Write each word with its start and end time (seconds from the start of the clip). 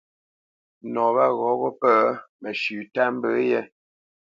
Nɔ 0.93 1.03
wâ 1.15 1.25
ghɔ̂ 1.39 1.53
wo 1.59 1.69
pə̂ 1.79 1.93
məshʉ̌ 2.41 2.79
tât 2.93 3.07
mbə 3.15 3.29
yé. 3.49 3.59